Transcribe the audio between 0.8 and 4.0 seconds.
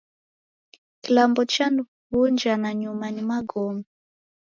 Kilambo chaniw'unja nanyuma ni magome.